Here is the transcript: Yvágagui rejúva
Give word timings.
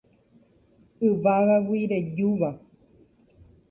Yvágagui 1.07 1.81
rejúva 1.91 2.51